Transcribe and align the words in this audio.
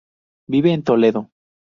Vive 0.47 0.73
en 0.73 0.81
Toledo. 0.83 1.29